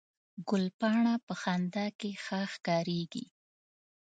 [0.49, 3.25] ګلپاڼه په خندا کې ښه ښکارېږي